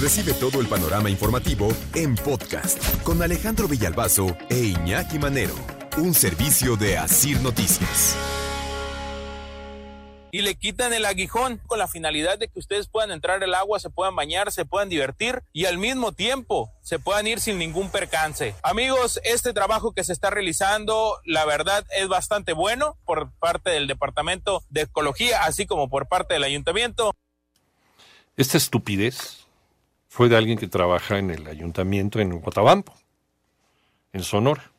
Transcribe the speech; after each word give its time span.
Recibe 0.00 0.34
todo 0.34 0.60
el 0.60 0.66
panorama 0.66 1.08
informativo 1.08 1.68
en 1.94 2.16
podcast 2.16 3.02
con 3.02 3.22
Alejandro 3.22 3.66
Villalbazo 3.66 4.36
e 4.50 4.58
Iñaki 4.58 5.18
Manero, 5.18 5.54
un 5.96 6.12
servicio 6.12 6.76
de 6.76 6.98
Asir 6.98 7.40
Noticias. 7.40 8.14
Y 10.30 10.42
le 10.42 10.54
quitan 10.56 10.92
el 10.92 11.06
aguijón 11.06 11.62
con 11.66 11.78
la 11.78 11.88
finalidad 11.88 12.38
de 12.38 12.48
que 12.48 12.58
ustedes 12.58 12.88
puedan 12.88 13.10
entrar 13.10 13.42
al 13.42 13.54
agua, 13.54 13.80
se 13.80 13.88
puedan 13.88 14.14
bañar, 14.14 14.52
se 14.52 14.66
puedan 14.66 14.90
divertir 14.90 15.42
y 15.54 15.64
al 15.64 15.78
mismo 15.78 16.12
tiempo 16.12 16.70
se 16.82 16.98
puedan 16.98 17.26
ir 17.26 17.40
sin 17.40 17.56
ningún 17.56 17.88
percance. 17.88 18.54
Amigos, 18.62 19.18
este 19.24 19.54
trabajo 19.54 19.92
que 19.92 20.04
se 20.04 20.12
está 20.12 20.28
realizando, 20.28 21.16
la 21.24 21.46
verdad 21.46 21.86
es 21.96 22.06
bastante 22.06 22.52
bueno 22.52 22.98
por 23.06 23.32
parte 23.38 23.70
del 23.70 23.86
Departamento 23.86 24.62
de 24.68 24.82
Ecología, 24.82 25.44
así 25.44 25.64
como 25.64 25.88
por 25.88 26.06
parte 26.06 26.34
del 26.34 26.44
Ayuntamiento. 26.44 27.14
Esta 28.36 28.58
estupidez 28.58 29.45
fue 30.16 30.30
de 30.30 30.36
alguien 30.38 30.56
que 30.56 30.66
trabaja 30.66 31.18
en 31.18 31.30
el 31.30 31.46
ayuntamiento 31.46 32.20
en 32.20 32.40
Guatabampo, 32.40 32.94
en 34.14 34.22
Sonora. 34.22 34.72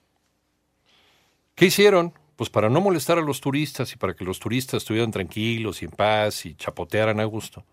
¿Qué 1.54 1.68
hicieron? 1.68 2.12
Pues 2.36 2.50
para 2.50 2.70
no 2.70 2.82
molestar 2.82 3.20
a 3.20 3.22
los 3.22 3.40
turistas 3.40 3.94
y 3.94 3.98
para 3.98 4.16
que 4.16 4.26
los 4.26 4.40
turistas 4.40 4.82
estuvieran 4.82 5.12
tranquilos 5.12 5.84
y 5.84 5.86
en 5.86 5.92
paz 5.92 6.48
y 6.48 6.56
chapotearan 6.56 7.20
a 7.20 7.26
gusto, 7.26 7.64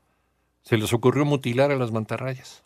se 0.63 0.77
les 0.77 0.93
ocurrió 0.93 1.25
mutilar 1.25 1.71
a 1.71 1.77
las 1.77 1.91
mantarrayas. 1.91 2.65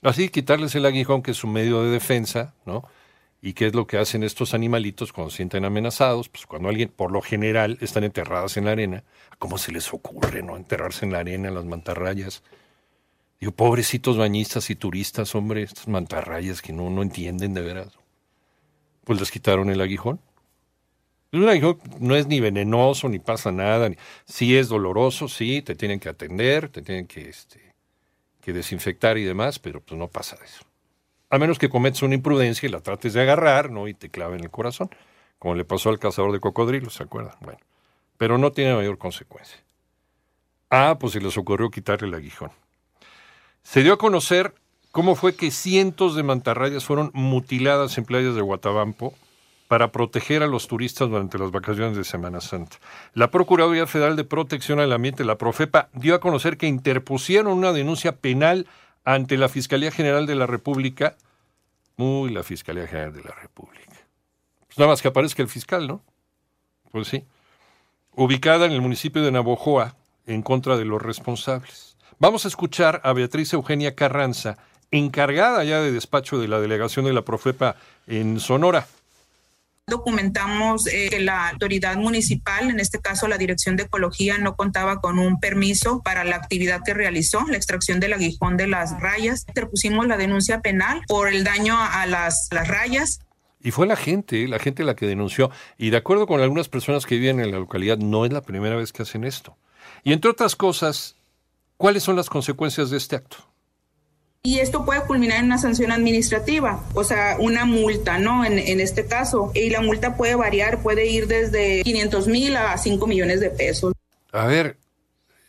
Así, 0.00 0.30
quitarles 0.30 0.74
el 0.74 0.86
aguijón, 0.86 1.20
que 1.20 1.32
es 1.32 1.44
un 1.44 1.52
medio 1.52 1.82
de 1.82 1.90
defensa, 1.90 2.54
¿no? 2.64 2.88
¿Y 3.42 3.52
qué 3.52 3.66
es 3.66 3.74
lo 3.74 3.86
que 3.86 3.98
hacen 3.98 4.22
estos 4.22 4.54
animalitos 4.54 5.12
cuando 5.12 5.28
se 5.28 5.36
sienten 5.36 5.66
amenazados? 5.66 6.30
Pues 6.30 6.46
cuando 6.46 6.70
alguien, 6.70 6.88
por 6.88 7.12
lo 7.12 7.20
general, 7.20 7.76
están 7.82 8.04
enterradas 8.04 8.56
en 8.56 8.64
la 8.64 8.70
arena. 8.70 9.04
¿Cómo 9.38 9.58
se 9.58 9.72
les 9.72 9.92
ocurre, 9.92 10.42
no? 10.42 10.56
Enterrarse 10.56 11.04
en 11.04 11.12
la 11.12 11.18
arena, 11.18 11.48
en 11.48 11.54
las 11.54 11.66
mantarrayas. 11.66 12.42
Digo, 13.42 13.50
pobrecitos 13.50 14.16
bañistas 14.16 14.70
y 14.70 14.76
turistas, 14.76 15.34
hombre, 15.34 15.62
estas 15.62 15.88
mantarrayas 15.88 16.62
que 16.62 16.72
no, 16.72 16.90
no 16.90 17.02
entienden 17.02 17.54
de 17.54 17.62
veras. 17.62 17.88
Pues 19.02 19.18
les 19.18 19.32
quitaron 19.32 19.68
el 19.68 19.80
aguijón. 19.80 20.20
Un 21.32 21.48
aguijón 21.48 21.80
no 21.98 22.14
es 22.14 22.28
ni 22.28 22.38
venenoso, 22.38 23.08
ni 23.08 23.18
pasa 23.18 23.50
nada. 23.50 23.88
Ni... 23.88 23.96
Sí 24.26 24.56
es 24.56 24.68
doloroso, 24.68 25.26
sí, 25.26 25.60
te 25.60 25.74
tienen 25.74 25.98
que 25.98 26.08
atender, 26.08 26.68
te 26.68 26.82
tienen 26.82 27.08
que, 27.08 27.28
este, 27.28 27.74
que 28.40 28.52
desinfectar 28.52 29.18
y 29.18 29.24
demás, 29.24 29.58
pero 29.58 29.80
pues 29.80 29.98
no 29.98 30.06
pasa 30.06 30.38
eso 30.44 30.64
a 31.32 31.38
menos 31.38 31.58
que 31.58 31.70
cometas 31.70 32.02
una 32.02 32.14
imprudencia 32.14 32.68
y 32.68 32.70
la 32.70 32.80
trates 32.80 33.14
de 33.14 33.22
agarrar, 33.22 33.70
¿no? 33.70 33.88
Y 33.88 33.94
te 33.94 34.10
clave 34.10 34.36
en 34.36 34.44
el 34.44 34.50
corazón, 34.50 34.90
como 35.38 35.54
le 35.54 35.64
pasó 35.64 35.88
al 35.88 35.98
cazador 35.98 36.30
de 36.30 36.40
cocodrilos, 36.40 36.92
¿se 36.92 37.04
acuerdan? 37.04 37.34
Bueno, 37.40 37.58
pero 38.18 38.36
no 38.36 38.52
tiene 38.52 38.74
mayor 38.74 38.98
consecuencia. 38.98 39.58
Ah, 40.68 40.98
pues 41.00 41.14
se 41.14 41.22
les 41.22 41.38
ocurrió 41.38 41.70
quitarle 41.70 42.08
el 42.08 42.14
aguijón. 42.14 42.52
Se 43.62 43.82
dio 43.82 43.94
a 43.94 43.98
conocer 43.98 44.54
cómo 44.90 45.14
fue 45.14 45.34
que 45.34 45.50
cientos 45.50 46.14
de 46.14 46.22
mantarrayas 46.22 46.84
fueron 46.84 47.10
mutiladas 47.14 47.96
en 47.98 48.04
playas 48.04 48.34
de 48.34 48.42
Guatabampo 48.42 49.14
para 49.68 49.90
proteger 49.90 50.42
a 50.42 50.46
los 50.46 50.68
turistas 50.68 51.08
durante 51.08 51.38
las 51.38 51.50
vacaciones 51.50 51.96
de 51.96 52.04
Semana 52.04 52.42
Santa. 52.42 52.76
La 53.14 53.30
Procuraduría 53.30 53.86
Federal 53.86 54.16
de 54.16 54.24
Protección 54.24 54.80
al 54.80 54.92
Ambiente, 54.92 55.24
la 55.24 55.38
Profepa, 55.38 55.88
dio 55.94 56.14
a 56.14 56.20
conocer 56.20 56.58
que 56.58 56.66
interpusieron 56.66 57.56
una 57.56 57.72
denuncia 57.72 58.16
penal 58.16 58.66
ante 59.04 59.38
la 59.38 59.48
Fiscalía 59.48 59.90
General 59.90 60.26
de 60.26 60.34
la 60.34 60.46
República, 60.46 61.16
muy 61.96 62.30
la 62.30 62.42
Fiscalía 62.42 62.86
General 62.86 63.14
de 63.14 63.22
la 63.22 63.34
República. 63.34 63.96
Pues 64.66 64.78
nada 64.78 64.90
más 64.90 65.00
que 65.00 65.08
aparezca 65.08 65.40
el 65.40 65.48
fiscal, 65.48 65.86
¿no? 65.86 66.02
Pues 66.90 67.08
sí. 67.08 67.24
Ubicada 68.14 68.66
en 68.66 68.72
el 68.72 68.82
municipio 68.82 69.22
de 69.22 69.32
Navojoa, 69.32 69.96
en 70.26 70.42
contra 70.42 70.76
de 70.76 70.84
los 70.84 71.00
responsables. 71.00 71.96
Vamos 72.22 72.44
a 72.44 72.48
escuchar 72.48 73.00
a 73.02 73.12
Beatriz 73.14 73.52
Eugenia 73.52 73.96
Carranza, 73.96 74.56
encargada 74.92 75.64
ya 75.64 75.80
de 75.80 75.90
despacho 75.90 76.38
de 76.38 76.46
la 76.46 76.60
delegación 76.60 77.04
de 77.04 77.12
la 77.12 77.22
Profepa 77.22 77.74
en 78.06 78.38
Sonora 78.38 78.86
documentamos 79.88 80.86
eh, 80.86 81.08
que 81.10 81.18
la 81.18 81.48
autoridad 81.48 81.96
municipal, 81.96 82.70
en 82.70 82.78
este 82.78 83.00
caso 83.00 83.26
la 83.26 83.36
Dirección 83.36 83.76
de 83.76 83.82
Ecología, 83.82 84.38
no 84.38 84.54
contaba 84.54 85.00
con 85.00 85.18
un 85.18 85.40
permiso 85.40 86.00
para 86.00 86.22
la 86.22 86.36
actividad 86.36 86.82
que 86.86 86.94
realizó, 86.94 87.44
la 87.48 87.56
extracción 87.56 87.98
del 87.98 88.12
aguijón 88.12 88.56
de 88.56 88.68
las 88.68 88.98
rayas. 89.00 89.44
Interpusimos 89.48 90.06
la 90.06 90.16
denuncia 90.16 90.60
penal 90.60 91.02
por 91.08 91.28
el 91.28 91.42
daño 91.42 91.76
a 91.76 92.06
las, 92.06 92.48
las 92.52 92.68
rayas. 92.68 93.18
Y 93.60 93.72
fue 93.72 93.88
la 93.88 93.96
gente, 93.96 94.46
la 94.46 94.60
gente 94.60 94.84
la 94.84 94.94
que 94.94 95.06
denunció. 95.06 95.50
Y 95.76 95.90
de 95.90 95.96
acuerdo 95.96 96.28
con 96.28 96.40
algunas 96.40 96.68
personas 96.68 97.04
que 97.04 97.16
viven 97.16 97.40
en 97.40 97.50
la 97.50 97.58
localidad, 97.58 97.98
no 97.98 98.24
es 98.24 98.32
la 98.32 98.42
primera 98.42 98.76
vez 98.76 98.92
que 98.92 99.02
hacen 99.02 99.24
esto. 99.24 99.56
Y 100.04 100.12
entre 100.12 100.30
otras 100.30 100.54
cosas, 100.54 101.16
¿cuáles 101.82 102.04
son 102.04 102.14
las 102.14 102.30
consecuencias 102.30 102.90
de 102.90 102.96
este 102.96 103.16
acto? 103.16 103.38
Y 104.44 104.60
esto 104.60 104.84
puede 104.84 105.02
culminar 105.02 105.40
en 105.40 105.46
una 105.46 105.58
sanción 105.58 105.90
administrativa, 105.90 106.80
o 106.94 107.02
sea, 107.02 107.36
una 107.40 107.64
multa, 107.64 108.20
¿no? 108.20 108.44
En, 108.44 108.56
en 108.56 108.78
este 108.78 109.06
caso. 109.06 109.50
Y 109.52 109.68
la 109.70 109.80
multa 109.80 110.16
puede 110.16 110.36
variar, 110.36 110.80
puede 110.80 111.06
ir 111.08 111.26
desde 111.26 111.82
500 111.82 112.28
mil 112.28 112.56
a 112.56 112.78
5 112.78 113.04
millones 113.08 113.40
de 113.40 113.50
pesos. 113.50 113.94
A 114.30 114.46
ver, 114.46 114.76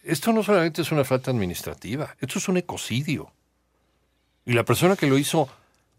esto 0.03 0.33
no 0.33 0.41
solamente 0.41 0.81
es 0.81 0.91
una 0.91 1.03
falta 1.03 1.29
administrativa, 1.29 2.15
esto 2.19 2.39
es 2.39 2.47
un 2.47 2.57
ecocidio. 2.57 3.31
Y 4.43 4.53
la 4.53 4.65
persona 4.65 4.95
que 4.95 5.05
lo 5.05 5.19
hizo 5.19 5.47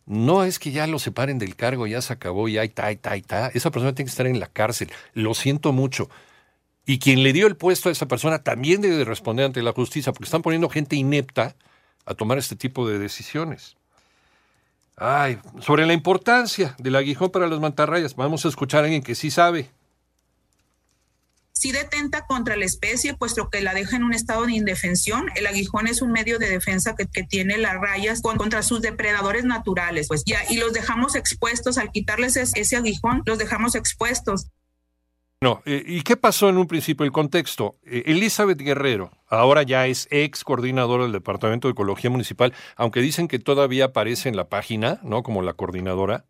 no 0.05 0.43
es 0.43 0.59
que 0.59 0.73
ya 0.73 0.89
lo 0.89 0.99
separen 0.99 1.39
del 1.39 1.55
cargo, 1.55 1.87
ya 1.87 2.03
se 2.03 2.13
acabó, 2.13 2.49
ya 2.49 2.65
está, 2.65 2.91
está, 2.91 3.15
está. 3.15 3.53
Esa 3.55 3.71
persona 3.71 3.95
tiene 3.95 4.07
que 4.07 4.11
estar 4.11 4.27
en 4.27 4.41
la 4.41 4.49
cárcel. 4.49 4.91
Lo 5.13 5.33
siento 5.35 5.73
mucho. 5.73 6.11
Y 6.87 6.99
quien 6.99 7.23
le 7.23 7.33
dio 7.33 7.47
el 7.47 7.57
puesto 7.57 7.89
a 7.89 7.93
esa 7.93 8.07
persona 8.07 8.43
también 8.43 8.81
debe 8.81 9.05
responder 9.05 9.47
ante 9.47 9.63
la 9.63 9.73
justicia, 9.73 10.13
porque 10.13 10.27
están 10.27 10.43
poniendo 10.43 10.69
gente 10.69 10.97
inepta 10.97 11.57
a 12.05 12.15
tomar 12.15 12.39
este 12.39 12.57
tipo 12.57 12.87
de 12.87 12.99
decisiones. 12.99 13.77
Ay, 14.97 15.39
sobre 15.61 15.87
la 15.87 15.93
importancia 15.93 16.77
del 16.79 16.97
aguijón 16.97 17.31
para 17.31 17.49
las 17.49 17.59
mantarrayas, 17.59 18.15
vamos 18.15 18.45
a 18.45 18.49
escuchar 18.49 18.81
a 18.81 18.85
alguien 18.85 19.03
que 19.03 19.15
sí 19.15 19.31
sabe. 19.31 19.71
Sí 21.53 21.73
detenta 21.73 22.27
contra 22.27 22.57
la 22.57 22.65
especie, 22.65 23.15
puesto 23.15 23.49
que 23.49 23.63
la 23.63 23.75
deja 23.75 23.97
en 23.97 24.05
un 24.05 24.13
estado 24.13 24.45
de 24.45 24.53
indefensión. 24.53 25.27
El 25.35 25.47
aguijón 25.47 25.87
es 25.87 26.03
un 26.03 26.13
medio 26.13 26.39
de 26.39 26.51
defensa 26.51 26.95
que, 26.97 27.07
que 27.07 27.23
tiene 27.23 27.59
las 27.59 27.75
rayas 27.81 28.21
contra 28.21 28.63
sus 28.63 28.83
depredadores 28.83 29.45
naturales, 29.45 30.09
pues 30.09 30.25
ya, 30.27 30.41
y 30.51 30.59
los 30.59 30.73
dejamos 30.73 31.15
expuestos, 31.15 31.79
al 31.79 31.91
quitarles 31.91 32.37
ese, 32.37 32.61
ese 32.61 32.77
aguijón, 32.77 33.23
los 33.25 33.39
dejamos 33.39 33.77
expuestos. 33.77 34.49
No, 35.45 35.61
eh, 35.67 35.85
¿y 35.87 36.01
qué 36.01 36.17
pasó 36.17 36.49
en 36.49 36.57
un 36.57 36.67
principio? 36.67 37.05
El 37.05 37.13
contexto. 37.13 37.77
Eh, 37.85 38.05
Elizabeth 38.07 38.57
Guerrero, 38.57 39.11
ahora 39.29 39.63
ya 39.63 39.87
es 39.87 40.09
ex 40.11 40.43
coordinadora 40.43 41.03
del 41.03 41.13
Departamento 41.13 41.69
de 41.69 41.73
Ecología 41.73 42.09
Municipal, 42.09 42.55
aunque 42.77 43.03
dicen 43.03 43.29
que 43.29 43.39
todavía 43.39 43.85
aparece 43.85 44.31
en 44.31 44.37
la 44.37 44.49
página, 44.49 45.01
¿no? 45.03 45.23
Como 45.23 45.43
la 45.43 45.53
coordinadora, 45.53 46.25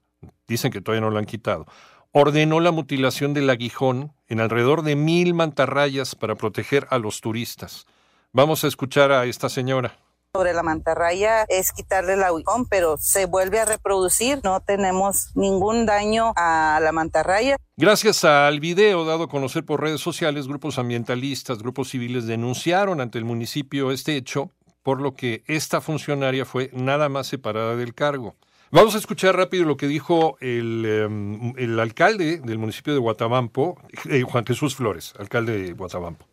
dicen 0.49 0.73
que 0.73 0.81
todavía 0.81 1.03
no 1.03 1.13
la 1.13 1.21
han 1.21 1.27
quitado. 1.27 1.67
Ordenó 2.11 2.59
la 2.59 2.73
mutilación 2.73 3.35
del 3.35 3.51
aguijón 3.51 4.13
en 4.27 4.41
alrededor 4.41 4.83
de 4.83 4.97
mil 4.97 5.33
mantarrayas 5.33 6.17
para 6.17 6.35
proteger 6.35 6.89
a 6.91 6.99
los 6.99 7.21
turistas. 7.21 7.87
Vamos 8.33 8.65
a 8.65 8.67
escuchar 8.67 9.13
a 9.13 9.27
esta 9.27 9.49
señora 9.49 9.97
sobre 10.35 10.53
la 10.53 10.65
mantarraya 10.65 11.45
es 11.49 11.71
quitarle 11.71 12.15
el 12.15 12.25
aguijón, 12.25 12.67
pero 12.67 12.97
se 12.99 13.27
vuelve 13.27 13.61
a 13.61 13.67
reproducir. 13.67 14.41
No 14.43 14.61
tenemos 14.61 15.31
ningún 15.37 15.87
daño 15.87 16.33
a 16.35 16.81
la 16.83 16.91
mantarraya. 16.91 17.57
Gracias 17.77 18.25
al 18.25 18.59
video 18.59 19.05
dado 19.05 19.25
a 19.25 19.29
conocer 19.29 19.65
por 19.65 19.81
redes 19.81 20.01
sociales, 20.01 20.49
grupos 20.49 20.79
ambientalistas, 20.79 21.61
grupos 21.61 21.91
civiles 21.91 22.27
denunciaron 22.27 23.01
ante 23.01 23.19
el 23.19 23.25
municipio 23.25 23.93
este 23.93 24.17
hecho, 24.17 24.51
por 24.83 25.01
lo 25.01 25.15
que 25.15 25.45
esta 25.47 25.81
funcionaria 25.81 26.45
fue 26.45 26.69
nada 26.73 27.09
más 27.09 27.29
separada 27.29 27.77
del 27.77 27.95
cargo. 27.95 28.35
Vamos 28.73 28.97
a 28.97 28.99
escuchar 28.99 29.37
rápido 29.37 29.65
lo 29.65 29.77
que 29.77 29.87
dijo 29.87 30.37
el, 30.41 31.55
em, 31.57 31.79
alcalde 31.79 32.39
del 32.39 32.59
municipio 32.59 32.93
de 32.93 32.99
Guatabampo, 32.99 33.77
eh, 34.11 34.23
Juan 34.23 34.45
Jesús 34.45 34.75
Flores, 34.75 35.15
alcalde 35.17 35.57
de 35.57 35.73
Guatabampo 35.75 36.27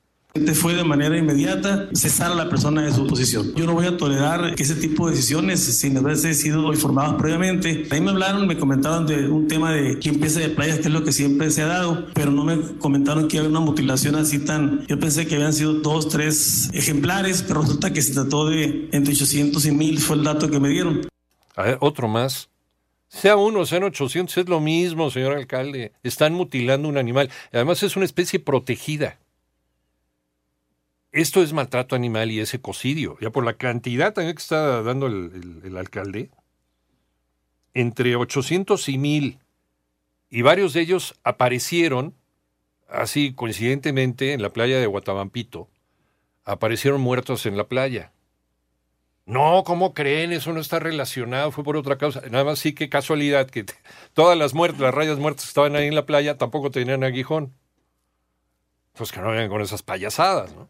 fue 0.54 0.76
de 0.76 0.84
manera 0.84 1.18
inmediata 1.18 1.90
cesar 1.94 2.32
a 2.32 2.36
la 2.36 2.50
persona 2.50 2.82
de 2.82 2.92
su 2.92 3.06
posición. 3.08 3.54
Yo 3.56 3.66
no 3.66 3.74
voy 3.74 3.86
a 3.86 3.98
tolerar 3.98 4.56
ese 4.58 4.76
tipo 4.76 5.08
de 5.08 5.16
decisiones, 5.16 5.60
sin 5.60 5.98
haberse 5.98 6.34
sido 6.34 6.72
informados 6.72 7.16
previamente. 7.16 7.88
Ahí 7.90 8.00
me 8.00 8.12
hablaron, 8.12 8.48
me 8.48 8.58
comentaron 8.58 9.06
de 9.06 9.28
un 9.28 9.48
tema 9.48 9.72
de 9.74 10.00
quién 10.00 10.16
empieza 10.16 10.40
de 10.40 10.50
playas, 10.50 10.80
que 10.80 10.88
es 10.88 10.94
lo 10.94 11.04
que 11.04 11.12
siempre 11.12 11.52
se 11.52 11.62
ha 11.64 11.68
dado, 11.68 12.08
pero 12.14 12.32
no 12.32 12.46
me 12.46 12.60
comentaron 12.80 13.28
que 13.28 13.38
había 13.38 13.50
una 13.50 13.60
mutilación 13.60 14.16
así 14.16 14.40
tan... 14.40 14.86
Yo 14.88 15.00
pensé 15.00 15.28
que 15.28 15.36
habían 15.36 15.54
sido 15.54 15.74
dos, 15.74 16.08
tres 16.08 16.70
ejemplares, 16.74 17.44
pero 17.44 17.62
resulta 17.62 17.92
que 17.92 18.02
se 18.02 18.14
trató 18.14 18.48
de 18.48 18.90
entre 18.92 19.14
800 19.14 19.66
y 19.66 19.72
1000, 19.72 20.00
fue 20.00 20.16
el 20.16 20.24
dato 20.24 20.50
que 20.50 20.60
me 20.60 20.70
dieron. 20.70 21.02
A 21.56 21.64
ver, 21.64 21.78
otro 21.82 22.08
más. 22.08 22.50
Sea 23.10 23.36
uno, 23.36 23.66
sean 23.66 23.84
800, 23.84 24.38
es 24.38 24.48
lo 24.48 24.62
mismo, 24.62 25.12
señor 25.12 25.34
alcalde. 25.34 25.92
Están 26.02 26.34
mutilando 26.34 26.88
un 26.88 26.98
animal. 26.98 27.30
Además 27.52 27.84
es 27.84 27.98
una 27.98 28.06
especie 28.06 28.40
protegida. 28.40 29.18
Esto 31.12 31.44
es 31.44 31.52
maltrato 31.52 31.96
animal 31.96 32.32
y 32.32 32.40
es 32.40 32.54
ecocidio. 32.54 33.18
Ya 33.20 33.32
por 33.32 33.44
la 33.44 33.56
cantidad 33.56 34.14
también 34.14 34.36
que 34.36 34.42
está 34.42 34.82
dando 34.82 35.08
el, 35.08 35.76
alcalde, 35.78 36.30
entre 37.74 38.16
800 38.16 38.88
y 38.90 38.98
1000, 38.98 39.40
y 40.30 40.42
varios 40.42 40.74
de 40.74 40.82
ellos 40.82 41.20
aparecieron, 41.24 42.16
así 42.88 43.34
coincidentemente, 43.34 44.32
en 44.32 44.42
la 44.42 44.54
playa 44.54 44.80
de 44.80 44.86
Guatabampito, 44.86 45.70
aparecieron 46.46 47.02
muertos 47.02 47.46
en 47.46 47.58
la 47.58 47.68
playa. 47.68 48.14
No, 49.26 49.64
¿cómo 49.66 49.94
creen? 49.94 50.32
Eso 50.32 50.54
no 50.54 50.62
está 50.62 50.80
relacionado, 50.80 51.52
fue 51.52 51.66
por 51.66 51.76
otra 51.76 51.98
causa. 51.98 52.22
Nada 52.32 52.46
más 52.46 52.60
sí 52.60 52.74
que 52.74 52.90
casualidad 52.90 53.50
que 53.50 53.66
todas 54.14 54.38
las 54.38 54.54
muertes, 54.54 54.80
las 54.80 54.94
rayas 54.94 55.20
muertas 55.20 55.44
que 55.44 55.50
estaban 55.50 55.76
ahí 55.76 55.88
en 55.88 55.96
la 55.96 56.06
playa 56.06 56.38
tampoco 56.38 56.72
tenían 56.72 57.04
aguijón. 57.04 57.54
Pues 58.94 59.12
que 59.12 59.20
no 59.20 59.30
vengan 59.30 59.50
con 59.50 59.62
esas 59.62 59.84
payasadas, 59.84 60.56
¿no? 60.56 60.70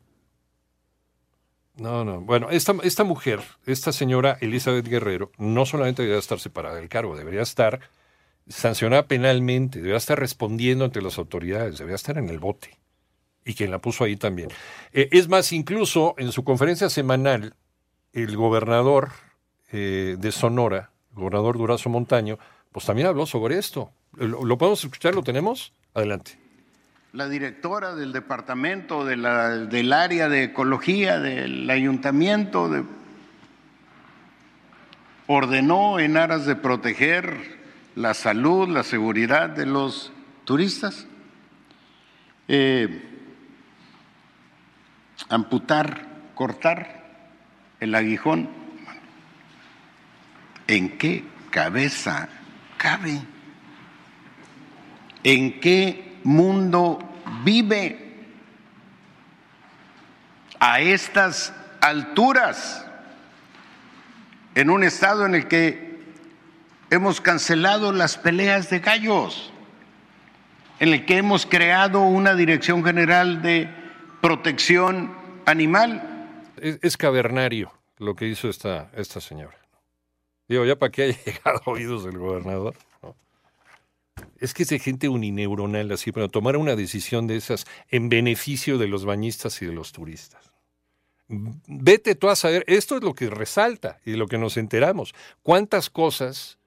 No, 1.82 2.06
no. 2.06 2.22
Bueno, 2.22 2.52
esta, 2.52 2.76
esta 2.84 3.04
mujer, 3.04 3.40
esta 3.66 3.92
señora 3.92 4.38
Elizabeth 4.40 4.88
Guerrero, 4.88 5.32
no 5.40 5.66
solamente 5.66 6.04
debería 6.04 6.20
estar 6.20 6.40
separada 6.40 6.76
del 6.76 6.90
cargo, 6.90 7.18
debería 7.18 7.42
estar 7.42 7.80
sancionada 8.48 9.08
penalmente, 9.08 9.80
debería 9.80 9.98
estar 9.98 10.20
respondiendo 10.20 10.86
ante 10.86 11.02
las 11.02 11.18
autoridades, 11.18 11.80
debería 11.80 11.96
estar 11.96 12.20
en 12.20 12.30
el 12.30 12.38
bote. 12.38 12.78
Y 13.44 13.56
quien 13.56 13.72
la 13.72 13.80
puso 13.80 14.04
ahí 14.04 14.16
también. 14.16 14.50
Eh, 14.94 15.10
es 15.12 15.28
más, 15.28 15.52
incluso 15.54 16.14
en 16.20 16.32
su 16.32 16.44
conferencia 16.44 16.88
semanal, 16.92 17.56
el 18.14 18.38
gobernador 18.38 19.10
eh, 19.72 20.18
de 20.20 20.32
Sonora, 20.32 20.92
el 21.10 21.16
gobernador 21.16 21.58
Durazo 21.58 21.90
Montaño, 21.90 22.38
pues 22.72 22.86
también 22.86 23.08
habló 23.08 23.26
sobre 23.26 23.58
esto. 23.58 23.92
¿Lo, 24.14 24.56
podemos 24.60 24.84
escuchar? 24.84 25.16
¿Lo 25.16 25.24
tenemos? 25.24 25.74
Adelante. 25.96 26.38
La 27.14 27.28
directora 27.28 27.94
del 27.94 28.14
departamento 28.14 29.04
de 29.04 29.18
la, 29.18 29.50
del 29.50 29.92
área 29.92 30.30
de 30.30 30.44
ecología 30.46 31.20
del 31.20 31.70
ayuntamiento 31.70 32.70
de, 32.70 32.86
ordenó 35.28 36.00
en 36.00 36.16
aras 36.16 36.46
de 36.46 36.56
proteger 36.56 37.60
la 37.96 38.14
salud, 38.14 38.70
la 38.70 38.84
seguridad 38.84 39.50
de 39.50 39.66
los 39.66 40.14
turistas, 40.46 41.06
eh, 42.48 43.04
amputar, 45.28 46.08
cortar 46.34 47.10
el 47.82 47.94
aguijón, 47.94 48.50
¿en 50.66 50.98
qué 50.98 51.26
cabeza 51.50 52.30
cabe? 52.78 53.22
¿En 55.26 55.60
qué 55.60 56.11
mundo 56.24 57.00
vive? 57.44 58.10
A 60.60 60.80
estas 60.80 61.54
alturas, 61.80 62.86
en 64.54 64.70
un 64.70 64.84
estado 64.84 65.26
en 65.26 65.36
el 65.36 65.48
que 65.48 66.00
hemos 66.92 67.22
cancelado 67.22 67.92
las 67.92 68.18
peleas 68.18 68.70
de 68.70 68.80
gallos, 68.80 69.52
en 70.80 70.90
el 70.90 71.06
que 71.06 71.18
hemos 71.18 71.46
creado 71.46 72.02
una 72.02 72.36
dirección 72.36 72.84
general 72.84 73.42
de 73.42 73.70
protección 74.22 75.16
animal 75.46 76.12
es, 76.62 76.98
cavernario 76.98 77.72
lo 77.98 78.16
que 78.16 78.28
hizo 78.28 78.50
esta, 78.50 78.90
esta 78.96 79.20
señora. 79.20 79.58
Digo, 80.48 80.66
ya 80.66 80.76
para 80.76 80.92
que 80.92 81.04
haya 81.04 81.18
llegado 81.26 81.62
a 81.66 81.70
oídos 81.70 82.04
del 82.06 82.18
gobernador. 82.18 82.76
Es 84.42 84.56
que 84.56 84.64
es 84.64 84.70
gente 84.82 85.08
unineuronal 85.08 85.92
así, 85.92 86.12
pero 86.12 86.28
tomar 86.28 86.58
una 86.58 86.76
decisión 86.76 87.28
de 87.28 87.38
esas 87.38 87.66
en 87.90 88.10
beneficio 88.10 88.80
de 88.80 88.88
los 88.88 89.06
bañistas 89.06 89.62
y 89.62 89.68
de 89.68 89.72
los 89.72 89.92
turistas. 89.92 90.52
Vete 91.28 92.16
tú 92.16 92.28
a 92.28 92.36
saber, 92.36 92.66
esto 92.68 92.98
es 92.98 93.04
lo 93.04 93.14
que 93.14 93.30
resalta 93.30 94.00
y 94.04 94.12
de 94.12 94.18
lo 94.18 94.28
que 94.28 94.40
nos 94.40 94.58
enteramos. 94.58 95.14
¿Cuántas 95.44 95.92
cosas 95.92 96.58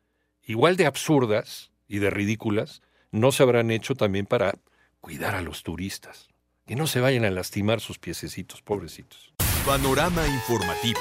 igual 0.44 0.76
de 0.76 0.86
absurdas 0.86 1.72
y 1.88 1.98
de 1.98 2.10
ridículas 2.10 2.80
no 3.10 3.32
se 3.32 3.42
habrán 3.42 3.72
hecho 3.72 3.96
también 3.96 4.24
para 4.24 4.54
cuidar 5.00 5.34
a 5.34 5.42
los 5.42 5.64
turistas? 5.64 6.28
Que 6.66 6.76
no 6.76 6.86
se 6.86 7.00
vayan 7.00 7.24
a 7.24 7.30
lastimar 7.30 7.80
sus 7.80 7.98
piececitos, 7.98 8.62
pobrecitos. 8.62 9.34
Panorama 9.66 10.26
informativo. 10.28 11.00